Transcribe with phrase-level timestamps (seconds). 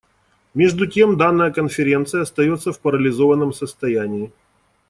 [0.55, 4.31] Между тем данная Конференция остается в парализованном состоянии.